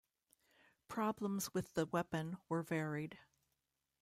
Problems 0.87 1.53
with 1.53 1.75
the 1.75 1.85
weapon 1.85 2.37
were 2.49 2.63
varied. 2.63 3.19